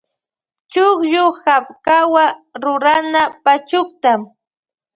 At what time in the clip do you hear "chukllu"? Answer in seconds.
0.73-1.25